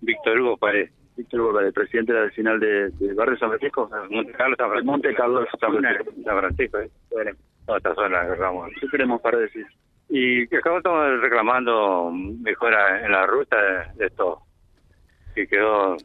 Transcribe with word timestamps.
Víctor 0.00 0.40
Hugo 0.40 0.56
Pared. 0.56 0.90
Víctor 1.16 1.40
Hugo 1.40 1.52
Pared, 1.54 1.72
presidente 1.72 2.12
de 2.12 2.18
la 2.20 2.24
vecinal 2.26 2.60
de, 2.60 2.90
de 2.90 3.14
Barrio 3.14 3.36
San 3.38 3.48
Francisco. 3.48 3.90
Monte 4.10 4.32
Carlos 4.32 4.56
San 4.56 4.68
Francisco. 4.70 4.92
Monte 4.92 5.14
Carlos 5.14 5.48
San 5.60 5.76
Francisco. 5.76 6.12
San 6.24 6.38
Francisco, 6.38 6.78
¿eh? 6.78 6.90
Toda 7.66 7.78
esta 7.78 7.94
zona 7.94 8.20
agarramos. 8.20 8.70
¿qué 8.80 8.86
queremos 8.88 9.20
para 9.20 9.38
decir? 9.38 9.66
Y 10.08 10.44
acá 10.56 10.76
estamos 10.76 11.20
reclamando 11.20 12.10
mejora 12.12 13.04
en 13.04 13.12
la 13.12 13.26
ruta 13.26 13.60
de, 13.60 13.92
de 13.96 14.06
esto. 14.06 14.40
Que 15.34 15.46
quedó 15.48 15.96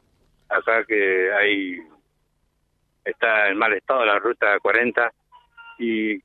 acá 0.49 0.83
que 0.85 1.31
hay. 1.33 1.77
Está 3.05 3.49
en 3.49 3.57
mal 3.57 3.73
estado 3.73 4.03
la 4.05 4.17
ruta 4.19 4.59
40. 4.59 5.11
Y 5.79 6.17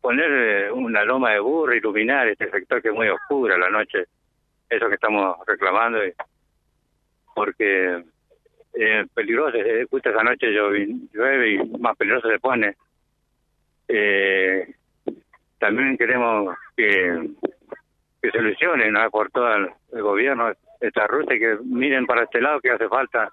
poner 0.00 0.30
eh, 0.32 0.72
una 0.72 1.04
loma 1.04 1.32
de 1.32 1.40
burro, 1.40 1.74
iluminar 1.74 2.26
este 2.28 2.50
sector 2.50 2.80
que 2.80 2.88
es 2.88 2.94
muy 2.94 3.08
oscuro 3.08 3.54
a 3.54 3.58
la 3.58 3.68
noche. 3.70 4.04
Eso 4.68 4.88
que 4.88 4.94
estamos 4.94 5.36
reclamando. 5.46 6.04
y- 6.04 6.12
porque 7.40 8.04
es 8.74 9.08
peligroso. 9.14 9.56
eh, 9.56 9.86
Justo 9.90 10.10
esa 10.10 10.22
noche 10.22 10.48
llueve 10.50 11.52
y 11.54 11.58
más 11.78 11.96
peligroso 11.96 12.28
se 12.28 12.38
pone. 12.38 12.76
Eh, 13.88 14.74
también 15.58 15.96
queremos 15.96 16.54
que, 16.76 17.30
que 18.20 18.30
solucionen 18.30 18.94
por 19.10 19.30
todo 19.30 19.54
el, 19.54 19.70
el 19.92 20.02
gobierno 20.02 20.52
esta 20.80 21.06
ruta 21.06 21.34
y 21.34 21.38
que 21.38 21.56
miren 21.64 22.04
para 22.04 22.24
este 22.24 22.42
lado 22.42 22.60
que 22.60 22.70
hace 22.70 22.88
falta 22.88 23.32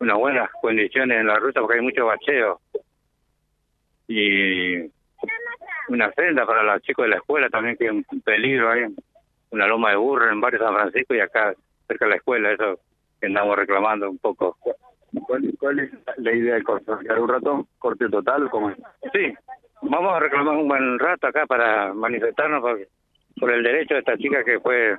unas 0.00 0.16
buenas 0.16 0.50
condiciones 0.60 1.20
en 1.20 1.28
la 1.28 1.36
ruta 1.36 1.60
porque 1.60 1.78
hay 1.78 1.84
mucho 1.84 2.06
bacheo 2.06 2.60
y 4.08 4.78
una 5.88 6.12
senda 6.12 6.44
para 6.44 6.64
los 6.64 6.82
chicos 6.82 7.04
de 7.04 7.10
la 7.10 7.16
escuela 7.16 7.48
también 7.48 7.76
que 7.76 7.86
es 7.86 7.92
un 7.92 8.04
peligro 8.24 8.70
hay 8.70 8.94
una 9.50 9.66
loma 9.66 9.90
de 9.90 9.96
burro 9.96 10.30
en 10.30 10.40
barrio 10.40 10.60
San 10.60 10.74
Francisco 10.74 11.14
y 11.14 11.20
acá 11.20 11.54
cerca 11.86 12.04
de 12.04 12.10
la 12.10 12.16
escuela 12.16 12.52
eso 12.52 12.78
que 13.22 13.28
andamos 13.28 13.54
reclamando 13.54 14.10
un 14.10 14.18
poco 14.18 14.58
¿Cuál, 15.26 15.42
cuál 15.60 15.78
es 15.78 15.90
la 16.16 16.32
idea 16.32 16.54
del 16.54 16.64
corte? 16.64 16.90
¿Quedar 17.02 17.20
un 17.20 17.28
rato? 17.28 17.68
¿Corte 17.78 18.08
total? 18.08 18.48
¿Cómo 18.50 18.70
es? 18.70 18.78
Sí, 19.12 19.32
vamos 19.82 20.12
a 20.12 20.18
reclamar 20.18 20.56
un 20.56 20.66
buen 20.66 20.98
rato 20.98 21.26
acá 21.26 21.46
para 21.46 21.92
manifestarnos 21.92 22.62
por, 22.62 22.88
por 23.38 23.52
el 23.52 23.62
derecho 23.62 23.94
de 23.94 24.00
esta 24.00 24.16
chica 24.16 24.42
que 24.42 24.58
fue 24.58 24.96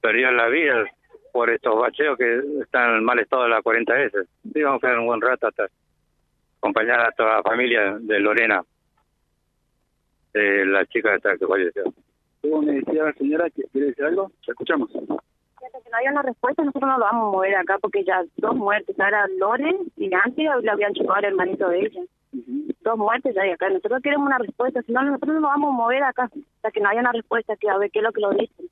perdió 0.00 0.30
la 0.30 0.48
vida 0.48 0.84
por 1.32 1.50
estos 1.50 1.78
bacheos 1.78 2.16
que 2.16 2.42
están 2.62 2.96
en 2.96 3.04
mal 3.04 3.18
estado 3.18 3.42
de 3.42 3.50
la 3.50 3.60
40S. 3.60 4.26
Sí, 4.52 4.62
vamos 4.62 4.78
a 4.78 4.86
quedar 4.86 4.98
un 5.00 5.06
buen 5.06 5.20
rato 5.20 5.48
hasta 5.48 5.68
acompañar 6.58 7.00
a 7.00 7.12
toda 7.12 7.36
la 7.36 7.42
familia 7.42 7.98
de 8.00 8.20
Lorena, 8.20 8.62
de 10.32 10.64
la 10.64 10.86
chica 10.86 11.14
esta 11.16 11.36
que 11.36 11.46
falleció. 11.46 11.84
¿Cómo 12.40 12.62
me 12.62 12.74
decía 12.74 13.04
la 13.04 13.12
señora 13.14 13.50
que 13.50 13.64
quiere 13.64 13.88
decir 13.88 14.04
algo? 14.04 14.30
¿La 14.46 14.52
escuchamos? 14.52 14.90
Que 15.62 15.90
no 15.90 15.96
haya 15.96 16.10
una 16.10 16.22
respuesta, 16.22 16.64
nosotros 16.64 16.90
no 16.90 16.98
lo 16.98 17.04
vamos 17.04 17.28
a 17.28 17.36
mover 17.36 17.54
acá 17.54 17.78
porque 17.80 18.02
ya 18.04 18.24
dos 18.36 18.56
muertes. 18.56 18.98
Ahora 18.98 19.26
Loren 19.38 19.76
y 19.96 20.12
antes 20.12 20.44
le 20.62 20.70
habían 20.70 20.92
chocado 20.92 21.14
al 21.14 21.24
hermanito 21.24 21.68
de 21.68 21.80
ella. 21.80 22.02
Dos 22.80 22.98
muertes 22.98 23.34
ya 23.34 23.42
hay 23.42 23.50
acá. 23.50 23.68
Nosotros 23.68 24.02
queremos 24.02 24.26
una 24.26 24.38
respuesta, 24.38 24.82
si 24.82 24.92
no, 24.92 25.02
nosotros 25.02 25.34
no 25.34 25.40
lo 25.40 25.48
vamos 25.48 25.70
a 25.70 25.76
mover 25.76 26.02
acá 26.02 26.24
hasta 26.56 26.70
que 26.72 26.80
no 26.80 26.88
haya 26.88 27.00
una 27.00 27.12
respuesta, 27.12 27.56
que 27.56 27.70
a 27.70 27.78
ver 27.78 27.90
qué 27.92 28.00
es 28.00 28.02
lo 28.02 28.12
que 28.12 28.20
lo 28.20 28.30
dicen. 28.30 28.66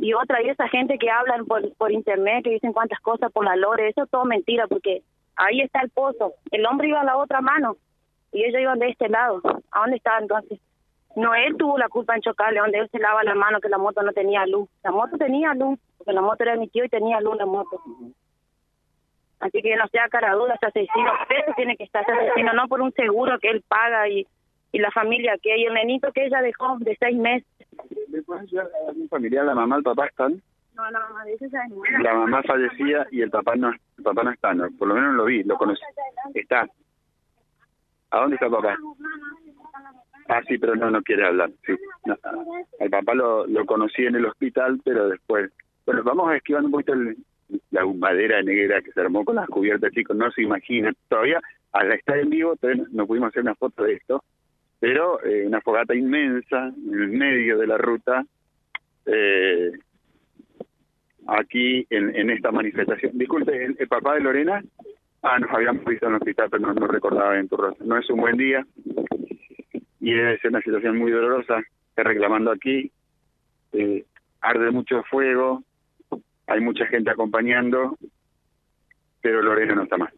Y 0.00 0.12
otra, 0.12 0.42
y 0.42 0.50
esa 0.50 0.68
gente 0.68 0.98
que 0.98 1.10
hablan 1.10 1.46
por, 1.46 1.74
por 1.76 1.90
internet, 1.90 2.44
que 2.44 2.50
dicen 2.50 2.72
cuántas 2.72 3.00
cosas 3.00 3.32
por 3.32 3.44
la 3.44 3.56
Lore, 3.56 3.88
eso 3.88 4.04
es 4.04 4.10
todo 4.10 4.24
mentira 4.24 4.66
porque 4.66 5.02
ahí 5.36 5.62
está 5.62 5.80
el 5.80 5.90
pozo. 5.90 6.34
El 6.50 6.66
hombre 6.66 6.88
iba 6.88 7.00
a 7.00 7.04
la 7.04 7.16
otra 7.16 7.40
mano 7.40 7.76
y 8.32 8.44
ellos 8.44 8.60
iban 8.60 8.78
de 8.78 8.90
este 8.90 9.08
lado. 9.08 9.40
¿A 9.70 9.80
dónde 9.80 9.96
estaba 9.96 10.18
entonces? 10.18 10.60
No, 11.16 11.34
él 11.34 11.56
tuvo 11.56 11.78
la 11.78 11.88
culpa 11.88 12.14
en 12.14 12.20
chocarle, 12.20 12.60
donde 12.60 12.78
él 12.78 12.88
se 12.90 12.98
lava 12.98 13.24
la 13.24 13.34
mano 13.34 13.58
que 13.58 13.70
la 13.70 13.78
moto 13.78 14.02
no 14.02 14.12
tenía 14.12 14.44
luz. 14.46 14.68
La 14.84 14.90
moto 14.90 15.16
tenía 15.16 15.54
luz, 15.54 15.78
porque 15.96 16.12
la 16.12 16.20
moto 16.20 16.42
era 16.42 16.52
de 16.52 16.58
mi 16.58 16.68
tío 16.68 16.84
y 16.84 16.90
tenía 16.90 17.20
luz 17.20 17.36
la 17.38 17.46
moto. 17.46 17.80
Así 19.40 19.62
que 19.62 19.76
no 19.76 19.88
sea 19.88 20.08
cara 20.08 20.34
duda, 20.34 20.54
ese 20.54 20.66
asesino, 20.66 21.10
eso 21.30 21.52
tiene 21.56 21.76
que 21.76 21.84
estar 21.84 22.02
ese 22.02 22.12
asesino, 22.12 22.52
no 22.52 22.68
por 22.68 22.82
un 22.82 22.92
seguro 22.92 23.38
que 23.38 23.48
él 23.48 23.64
paga 23.66 24.08
y, 24.08 24.26
y 24.72 24.78
la 24.78 24.90
familia 24.90 25.36
que 25.42 25.52
hay. 25.52 25.64
El 25.64 25.74
nenito 25.74 26.12
que 26.12 26.26
ella 26.26 26.42
dejó 26.42 26.76
de 26.80 26.94
seis 27.00 27.16
meses. 27.16 27.48
Después 28.08 28.50
ya 28.50 28.64
mi 28.94 29.08
familiar, 29.08 29.46
la 29.46 29.54
mamá, 29.54 29.76
el 29.76 29.82
papá 29.82 30.06
están. 30.06 30.42
No, 30.74 30.90
la 30.90 31.00
mamá 31.00 31.24
de 31.24 31.32
es. 31.32 31.52
La 32.02 32.12
mamá 32.12 32.42
fallecía 32.42 33.06
y 33.10 33.22
el 33.22 33.30
papá 33.30 33.56
no, 33.56 33.70
el 33.70 34.04
papá 34.04 34.22
no 34.22 34.30
está, 34.32 34.52
no, 34.52 34.68
por 34.78 34.88
lo 34.88 34.94
menos 34.94 35.14
lo 35.14 35.24
vi, 35.24 35.42
lo 35.44 35.56
conocí. 35.56 35.80
Está. 36.34 36.68
¿A 38.10 38.20
dónde 38.20 38.34
está 38.36 38.46
el 38.46 38.52
papá? 38.52 38.76
Ah, 40.28 40.42
sí, 40.48 40.58
pero 40.58 40.74
no, 40.74 40.90
no 40.90 41.02
quiere 41.02 41.24
hablar. 41.26 41.50
Sí. 41.64 41.72
No, 42.04 42.16
al 42.80 42.90
papá 42.90 43.14
lo, 43.14 43.46
lo 43.46 43.64
conocí 43.64 44.04
en 44.04 44.16
el 44.16 44.26
hospital, 44.26 44.80
pero 44.84 45.08
después. 45.08 45.50
Bueno, 45.84 46.02
vamos 46.02 46.28
a 46.30 46.36
esquivar 46.36 46.64
un 46.64 46.70
poquito 46.72 46.92
el- 46.94 47.16
la 47.70 47.84
madera 47.86 48.42
negra 48.42 48.82
que 48.82 48.90
se 48.90 49.00
armó 49.00 49.24
con 49.24 49.36
las 49.36 49.48
cubiertas, 49.48 49.92
chicos. 49.92 50.16
No 50.16 50.30
se 50.32 50.42
imaginan. 50.42 50.96
Todavía, 51.08 51.40
al 51.72 51.92
estar 51.92 52.18
en 52.18 52.30
vivo, 52.30 52.56
todavía 52.56 52.84
no 52.90 53.06
pudimos 53.06 53.28
hacer 53.28 53.42
una 53.42 53.54
foto 53.54 53.84
de 53.84 53.92
esto, 53.94 54.24
pero 54.80 55.22
eh, 55.24 55.46
una 55.46 55.60
fogata 55.60 55.94
inmensa 55.94 56.68
en 56.68 56.94
el 57.02 57.08
medio 57.08 57.56
de 57.58 57.66
la 57.68 57.78
ruta. 57.78 58.24
Eh, 59.06 59.70
aquí 61.28 61.86
en, 61.90 62.14
en 62.16 62.30
esta 62.30 62.50
manifestación. 62.50 63.12
Disculpe, 63.16 63.64
¿el, 63.64 63.76
el 63.78 63.88
papá 63.88 64.14
de 64.14 64.20
Lorena? 64.20 64.62
Ah, 65.22 65.38
nos 65.38 65.50
habíamos 65.50 65.84
visto 65.84 66.06
en 66.06 66.12
el 66.12 66.18
hospital, 66.18 66.48
pero 66.50 66.66
no, 66.66 66.74
no 66.74 66.86
recordaba 66.86 67.38
en 67.38 67.48
tu 67.48 67.56
rostro. 67.56 67.84
No 67.86 67.96
es 67.98 68.08
un 68.10 68.20
buen 68.20 68.36
día 68.36 68.64
y 70.06 70.38
ser 70.38 70.50
una 70.50 70.60
situación 70.60 70.96
muy 70.96 71.10
dolorosa. 71.10 71.58
Está 71.88 72.04
reclamando 72.04 72.52
aquí, 72.52 72.92
eh, 73.72 74.04
arde 74.40 74.70
mucho 74.70 75.02
fuego, 75.04 75.62
hay 76.46 76.60
mucha 76.60 76.86
gente 76.86 77.10
acompañando, 77.10 77.96
pero 79.20 79.42
Lorena 79.42 79.74
no 79.74 79.82
está 79.82 79.96
más. 79.96 80.12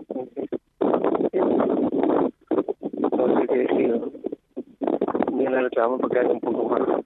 Sé 3.39 3.47
qué. 3.47 4.01
Bien, 5.33 5.55
ahora 5.55 5.71
trabajamos 5.71 6.01
para 6.03 6.21
que 6.21 6.27
un 6.27 6.41
poco 6.41 6.69
más 6.69 7.05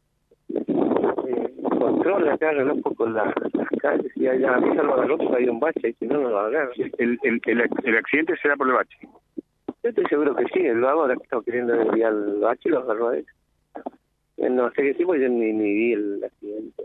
eh, 1.28 1.54
control 1.78 2.28
acá, 2.30 2.48
arreglar 2.48 2.74
un 2.74 2.82
poco 2.82 3.06
la- 3.08 3.32
las 3.52 3.68
calles. 3.80 4.10
Y 4.16 4.26
allá 4.26 4.54
a 4.56 4.60
mí 4.60 4.74
se 4.76 4.82
lo 4.82 4.94
agarró 4.94 5.18
había 5.34 5.52
un 5.52 5.60
bache 5.60 5.90
y 5.90 5.92
si 5.94 6.06
no, 6.06 6.18
no 6.20 6.30
lo 6.30 6.38
agarran. 6.40 6.70
El, 6.98 7.18
el, 7.22 7.40
el, 7.44 7.68
el 7.84 7.96
accidente 7.96 8.34
será 8.42 8.56
por 8.56 8.66
el 8.68 8.74
bache. 8.74 8.98
Yo 9.82 9.90
estoy 9.90 10.04
seguro 10.06 10.34
que 10.36 10.44
sí, 10.46 10.60
el 10.60 10.80
vago 10.80 11.02
ahora 11.02 11.16
que 11.16 11.24
estaba 11.24 11.42
queriendo 11.42 11.74
enviar 11.74 12.12
el 12.12 12.38
bache 12.40 12.68
lo 12.68 12.80
agarró 12.80 13.08
a 13.08 13.16
él. 13.16 13.26
No 14.36 14.70
sé 14.70 14.82
qué 14.82 14.94
tipo, 14.94 15.14
yo 15.14 15.28
ni, 15.28 15.52
ni 15.52 15.72
vi 15.72 15.92
el 15.92 16.24
accidente. 16.24 16.84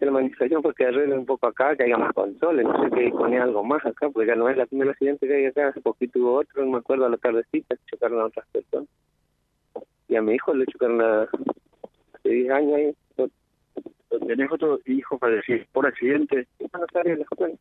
La 0.00 0.10
manifestación 0.10 0.62
fue 0.62 0.74
que 0.74 0.86
arregle 0.86 1.16
un 1.16 1.24
poco 1.24 1.46
acá, 1.46 1.74
que 1.74 1.84
haya 1.84 1.96
más 1.96 2.12
controles, 2.12 2.66
no 2.66 2.84
sé 2.84 2.90
que 2.90 3.10
pone 3.10 3.38
algo 3.38 3.64
más 3.64 3.84
acá, 3.86 4.10
porque 4.10 4.26
ya 4.28 4.34
no 4.34 4.48
es 4.48 4.58
el 4.58 4.66
primer 4.66 4.90
accidente 4.90 5.26
que 5.26 5.34
hay 5.34 5.46
acá, 5.46 5.68
hace 5.68 5.80
poquito 5.80 6.18
hubo 6.18 6.34
otro, 6.34 6.64
no 6.64 6.72
me 6.72 6.78
acuerdo 6.78 7.06
a 7.06 7.08
la 7.08 7.16
tardecita, 7.16 7.76
que 7.76 7.82
chocaron 7.86 8.20
a 8.20 8.26
otras 8.26 8.46
personas. 8.48 8.88
Y 10.08 10.16
a 10.16 10.22
mi 10.22 10.34
hijo 10.34 10.52
le 10.52 10.66
chocaron 10.66 11.00
a, 11.00 11.22
hace 11.22 12.28
10 12.28 12.50
años 12.50 12.74
ahí, 12.74 12.96
Tenés 14.26 14.50
otro 14.50 14.80
hijo 14.86 15.18
fallecido 15.18 15.64
por 15.72 15.86
accidente 15.86 16.46
a 16.72 16.78
la 16.78 16.86
tarde 16.86 17.10
de 17.10 17.16
la 17.16 17.22
escuela. 17.22 17.54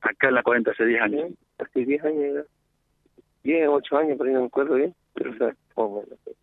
acá 0.00 0.28
en 0.28 0.34
la 0.34 0.42
40 0.42 0.70
hace 0.70 0.84
10 0.84 1.02
años. 1.02 1.30
Hace 1.58 1.84
10 1.84 2.04
años 2.04 2.34
ya. 2.34 2.57
10, 3.48 3.66
8 3.66 3.96
años, 3.96 4.20
ahí 4.20 4.32
no 4.34 4.40
me 4.40 4.46
acuerdo 4.46 4.74
bien, 4.74 4.94
pero 5.14 5.30
o 5.30 5.34
sea, 5.36 5.56
como, 5.74 6.02
no 6.02 6.16
sé. 6.22 6.36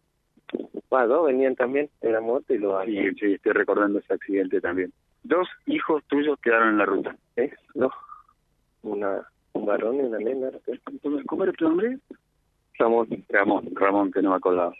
Ah, 0.89 1.05
dos 1.05 1.27
venían 1.27 1.55
también 1.55 1.87
en 2.01 2.13
la 2.13 2.21
moto 2.21 2.51
y 2.51 2.57
lo 2.57 2.83
Sí, 2.83 2.97
sí, 3.19 3.33
estoy 3.33 3.51
recordando 3.51 3.99
ese 3.99 4.13
accidente 4.13 4.59
también. 4.59 4.91
Dos 5.23 5.47
hijos 5.67 6.03
tuyos 6.05 6.39
quedaron 6.39 6.69
en 6.69 6.77
la 6.79 6.85
ruta. 6.85 7.15
¿Eh? 7.35 7.53
Dos. 7.75 7.91
Una, 8.81 9.21
un 9.53 9.65
varón 9.67 9.97
y 9.97 9.99
una 9.99 10.17
nena. 10.17 10.49
¿Cómo 11.27 11.43
era 11.43 11.53
tu 11.53 11.65
nombre? 11.65 11.99
Ramón. 12.79 13.07
Ramón, 13.29 13.69
Ramón, 13.75 14.11
que 14.11 14.23
no 14.23 14.31
me 14.31 14.37
acordaba. 14.37 14.73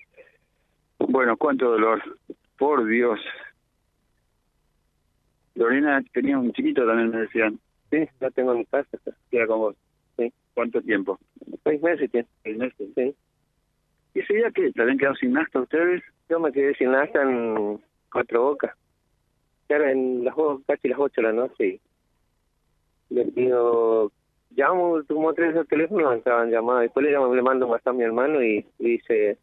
Bueno, 0.97 1.37
cuánto 1.37 1.69
dolor. 1.69 2.01
Por 2.57 2.87
Dios. 2.87 3.19
Lorena 5.53 6.03
tenía 6.11 6.39
un 6.39 6.51
chiquito 6.53 6.87
también, 6.87 7.11
me 7.11 7.19
decían. 7.19 7.59
Sí, 7.91 8.07
la 8.19 8.31
tengo 8.31 8.53
en 8.53 8.59
mi 8.59 8.65
casa. 8.65 8.97
acá. 8.97 9.11
que 9.29 9.37
era 9.37 9.45
con 9.45 9.59
vos. 9.59 9.75
Sí. 10.17 10.33
¿Cuánto 10.55 10.81
tiempo? 10.81 11.19
Seis 11.65 11.81
meses 11.81 12.09
tiene. 12.09 12.27
Seis 12.43 12.57
meses. 12.57 12.89
Sí. 12.95 13.15
¿Y 14.13 14.19
ese 14.19 14.33
día 14.33 14.51
qué? 14.51 14.71
¿Se 14.71 14.81
habían 14.81 14.97
quedado 14.97 15.15
sin 15.15 15.33
nasta 15.33 15.59
ustedes? 15.59 16.01
Yo 16.29 16.39
me 16.39 16.53
quedé 16.53 16.73
sin 16.75 16.91
nada 16.91 17.09
en 17.21 17.81
Cuatro 18.09 18.43
Bocas. 18.43 18.71
Ya 19.67 19.75
era 19.75 19.91
en 19.91 20.23
las 20.23 20.35
casi 20.67 20.87
las 20.87 20.99
ocho 20.99 21.21
de 21.21 21.27
la 21.27 21.33
noche 21.33 21.67
y 21.67 21.81
le 23.09 23.25
pido, 23.25 24.11
llamo, 24.55 25.03
tomó 25.03 25.33
tres 25.33 25.55
al 25.55 25.67
teléfono, 25.67 26.05
no 26.05 26.13
entraban 26.13 26.51
llamadas. 26.51 26.83
Después 26.83 27.05
le 27.05 27.11
llamo, 27.11 27.33
le 27.33 27.41
mando 27.41 27.67
más 27.67 27.85
a 27.85 27.93
mi 27.93 28.03
hermano 28.03 28.43
y, 28.43 28.65
y 28.79 28.91
dice, 28.91 29.37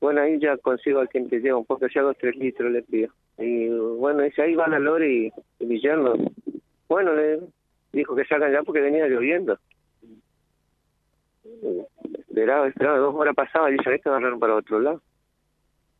bueno, 0.00 0.20
ahí 0.20 0.38
ya 0.38 0.56
consigo 0.58 1.00
a 1.00 1.06
quien 1.06 1.28
te 1.28 1.40
lleva 1.40 1.58
un 1.58 1.64
poco, 1.64 1.88
si 1.88 1.98
hago 1.98 2.14
tres 2.14 2.36
litros, 2.36 2.70
le 2.70 2.82
pido. 2.82 3.08
Y 3.38 3.68
bueno, 3.68 4.22
dice, 4.22 4.42
ahí 4.42 4.54
va 4.54 4.68
la 4.68 4.78
Lore 4.78 5.10
y, 5.10 5.32
y 5.58 5.66
mi 5.66 5.80
yerno. 5.80 6.14
Bueno, 6.88 7.14
le 7.14 7.40
dijo 7.92 8.14
que 8.14 8.24
salgan 8.26 8.52
ya 8.52 8.62
porque 8.62 8.80
venía 8.80 9.08
lloviendo. 9.08 9.58
Esperaba, 11.44 12.68
esperaba, 12.68 12.98
dos 12.98 13.14
horas 13.14 13.34
pasaban 13.34 13.74
y 13.74 13.78
dice, 13.78 14.00
que 14.00 14.08
agarraron 14.08 14.40
para 14.40 14.56
otro 14.56 14.80
lado. 14.80 15.02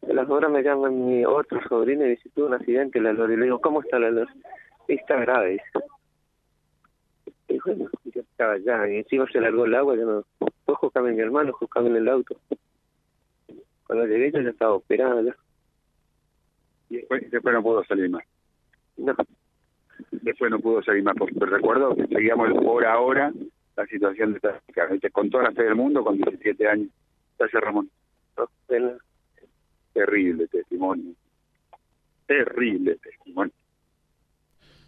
A 0.08 0.12
las 0.12 0.28
horas 0.28 0.50
me 0.50 0.62
llama 0.62 0.90
mi 0.90 1.24
otro 1.24 1.60
sobrino 1.68 2.04
y 2.06 2.10
dice, 2.10 2.30
tuvo 2.34 2.46
un 2.46 2.54
accidente 2.54 3.00
la 3.00 3.12
Lore. 3.12 3.36
Le 3.36 3.44
digo, 3.44 3.60
¿cómo 3.60 3.82
está 3.82 3.98
la 3.98 4.10
Lore? 4.10 4.32
Está 4.88 5.16
grave. 5.16 5.52
dice. 5.52 5.86
Y 7.48 7.58
bueno, 7.60 7.90
yo 8.04 8.20
estaba 8.20 8.54
allá. 8.54 8.88
Y 8.88 8.96
encima 8.96 9.26
se 9.30 9.40
largó 9.40 9.64
el 9.64 9.74
agua. 9.74 9.96
Yo 9.96 10.04
no... 10.04 10.24
Vos 10.66 10.78
juzgame 10.78 11.12
mi 11.12 11.20
hermano, 11.20 11.52
juzgame 11.52 11.90
en 11.90 11.96
el 11.96 12.08
auto. 12.08 12.36
Cuando 13.86 14.06
llegué 14.06 14.32
yo 14.32 14.40
ya 14.40 14.50
estaba 14.50 14.74
operado 14.74 15.22
ya. 15.22 15.36
Y 16.88 16.96
después, 16.96 17.30
después 17.30 17.54
no 17.54 17.62
pudo 17.62 17.84
salir 17.84 18.08
más. 18.10 18.24
No, 18.96 19.14
Después 20.10 20.50
no 20.50 20.58
pudo 20.58 20.82
salir 20.82 21.02
más. 21.02 21.14
Porque 21.16 21.34
recuerdo 21.38 21.94
que 21.94 22.06
seguíamos 22.06 22.50
hora 22.64 22.94
a 22.94 23.00
hora 23.00 23.32
la 23.76 23.86
situación 23.86 24.34
de. 24.34 24.40
¿viste? 24.90 25.10
Con 25.10 25.30
toda 25.30 25.44
la 25.44 25.52
fe 25.52 25.64
del 25.64 25.74
mundo, 25.74 26.04
con 26.04 26.16
17 26.16 26.68
años. 26.68 26.88
Gracias, 27.38 27.62
Ramón. 27.62 27.90
Terrible 29.92 30.46
testimonio. 30.48 31.12
Terrible 32.26 32.96
testimonio. 32.96 33.52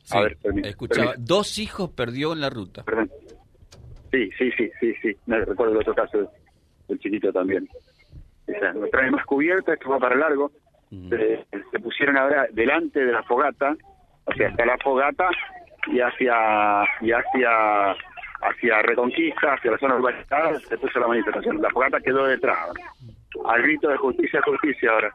Sí, 0.03 0.17
A 0.17 0.23
ver, 0.23 0.37
permiso, 0.37 0.69
escuchaba, 0.69 1.13
permiso. 1.13 1.35
dos 1.35 1.59
hijos 1.59 1.91
perdió 1.91 2.33
en 2.33 2.41
la 2.41 2.51
ruta. 2.51 2.85
Perdón. 2.85 3.11
Sí, 4.13 4.31
sí, 4.39 4.51
sí, 4.57 4.71
sí, 4.81 4.95
sí. 5.03 5.17
No, 5.27 5.39
recuerdo 5.39 5.73
el 5.75 5.79
otro 5.81 5.95
caso 5.95 6.31
del 6.89 6.99
chiquito 6.99 7.33
también. 7.33 7.69
O 8.49 8.53
sea, 8.53 8.73
no 8.73 8.87
trae 8.87 9.11
más 9.11 9.25
cubierta, 9.27 9.75
esto 9.75 9.91
va 9.91 9.99
para 9.99 10.17
largo. 10.17 10.53
Mm. 10.91 11.09
Se, 11.09 11.47
se 11.73 11.79
pusieron 11.81 12.17
ahora 12.17 12.47
delante 12.53 13.05
de 13.05 13.13
la 13.13 13.23
fogata, 13.25 13.77
o 14.25 14.33
sea, 14.35 14.49
hasta 14.49 14.65
la 14.65 14.79
fogata 14.79 15.29
y 15.89 15.99
hacia 16.01 16.85
y 17.01 17.11
hacia 17.11 17.97
hacia 18.49 18.83
Reconquista, 18.83 19.55
hacia 19.55 19.73
la 19.73 19.79
zona 19.79 19.97
urbanizada, 19.97 20.59
se 20.61 20.79
puso 20.79 20.99
la 21.01 21.09
manifestación. 21.09 21.61
La 21.61 21.71
fogata 21.71 22.01
quedó 22.01 22.27
detrás. 22.27 22.71
Al 23.45 23.63
grito 23.63 23.89
de 23.89 23.97
justicia, 23.97 24.41
justicia 24.43 24.91
ahora. 24.91 25.11